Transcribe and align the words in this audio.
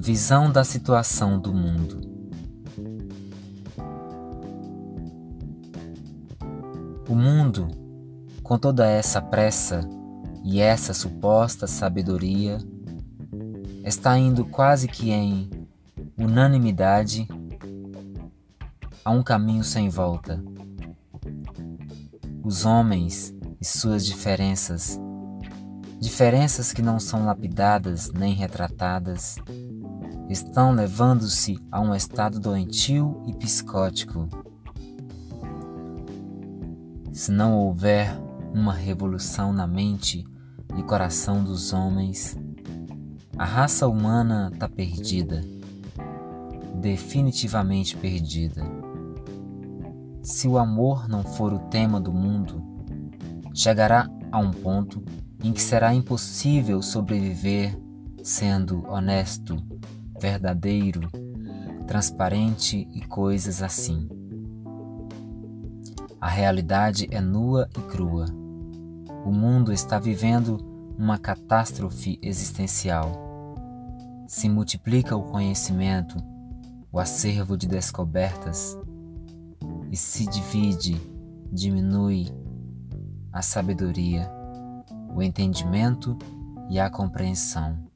Visão 0.00 0.48
da 0.48 0.62
situação 0.62 1.40
do 1.40 1.52
mundo. 1.52 2.00
O 7.08 7.16
mundo, 7.16 7.66
com 8.44 8.56
toda 8.56 8.86
essa 8.86 9.20
pressa 9.20 9.80
e 10.44 10.60
essa 10.60 10.94
suposta 10.94 11.66
sabedoria, 11.66 12.58
está 13.84 14.16
indo 14.16 14.44
quase 14.44 14.86
que 14.86 15.10
em 15.10 15.50
unanimidade 16.16 17.26
a 19.04 19.10
um 19.10 19.22
caminho 19.22 19.64
sem 19.64 19.88
volta. 19.88 20.40
Os 22.44 22.64
homens 22.64 23.34
e 23.60 23.64
suas 23.64 24.06
diferenças, 24.06 24.96
diferenças 25.98 26.72
que 26.72 26.82
não 26.82 27.00
são 27.00 27.24
lapidadas 27.26 28.12
nem 28.12 28.32
retratadas, 28.32 29.36
estão 30.28 30.72
levando-se 30.72 31.58
a 31.70 31.80
um 31.80 31.94
estado 31.94 32.38
doentio 32.38 33.22
e 33.26 33.32
psicótico. 33.32 34.28
Se 37.12 37.32
não 37.32 37.56
houver 37.56 38.14
uma 38.52 38.72
revolução 38.72 39.52
na 39.52 39.66
mente 39.66 40.26
e 40.76 40.82
coração 40.82 41.42
dos 41.42 41.72
homens, 41.72 42.36
a 43.36 43.44
raça 43.44 43.88
humana 43.88 44.50
está 44.52 44.68
perdida, 44.68 45.42
definitivamente 46.74 47.96
perdida. 47.96 48.62
Se 50.22 50.46
o 50.46 50.58
amor 50.58 51.08
não 51.08 51.22
for 51.22 51.52
o 51.52 51.58
tema 51.70 52.00
do 52.00 52.12
mundo, 52.12 52.62
chegará 53.54 54.08
a 54.30 54.38
um 54.38 54.50
ponto 54.50 55.02
em 55.42 55.52
que 55.52 55.62
será 55.62 55.94
impossível 55.94 56.82
sobreviver 56.82 57.78
sendo 58.22 58.84
honesto, 58.88 59.56
verdadeiro, 60.18 61.08
transparente 61.86 62.86
e 62.92 63.00
coisas 63.06 63.62
assim. 63.62 64.08
A 66.20 66.28
realidade 66.28 67.06
é 67.10 67.20
nua 67.20 67.68
e 67.76 67.80
crua. 67.82 68.26
O 69.24 69.30
mundo 69.30 69.72
está 69.72 69.98
vivendo 69.98 70.58
uma 70.98 71.16
catástrofe 71.16 72.18
existencial. 72.20 73.12
Se 74.26 74.48
multiplica 74.48 75.16
o 75.16 75.22
conhecimento, 75.22 76.16
o 76.90 76.98
acervo 76.98 77.56
de 77.56 77.68
descobertas, 77.68 78.76
e 79.90 79.96
se 79.96 80.26
divide, 80.26 81.00
diminui 81.52 82.26
a 83.32 83.40
sabedoria, 83.40 84.30
o 85.14 85.22
entendimento 85.22 86.18
e 86.68 86.78
a 86.78 86.90
compreensão. 86.90 87.88